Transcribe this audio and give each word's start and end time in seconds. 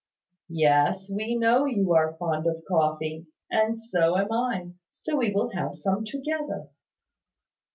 "Yes: 0.49 1.11
we 1.11 1.35
know 1.35 1.65
you 1.65 1.93
are 1.93 2.15
fond 2.15 2.47
of 2.47 2.63
coffee; 2.67 3.27
and 3.51 3.77
so 3.77 4.17
am 4.17 4.31
I. 4.31 4.71
So 4.89 5.15
we 5.17 5.31
will 5.31 5.51
have 5.51 5.75
some 5.75 6.05
together." 6.05 6.69